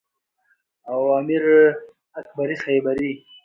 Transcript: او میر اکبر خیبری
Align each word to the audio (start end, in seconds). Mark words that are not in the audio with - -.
او 0.91 0.99
میر 1.25 1.45
اکبر 2.19 2.49
خیبری 2.63 3.13